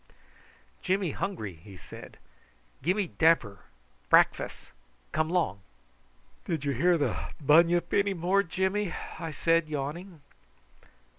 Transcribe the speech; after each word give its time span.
"Jimmy 0.81 1.11
hungry," 1.11 1.53
he 1.57 1.77
said; 1.77 2.17
"gimmy 2.81 3.05
damper 3.19 3.59
brackfass. 4.09 4.71
Come 5.11 5.29
long." 5.29 5.61
"Did 6.45 6.65
you 6.65 6.71
hear 6.71 6.97
the 6.97 7.29
bunyip 7.39 7.93
any 7.93 8.15
more, 8.15 8.41
Jimmy?" 8.41 8.91
I 9.19 9.29
said, 9.29 9.69
yawning. 9.69 10.21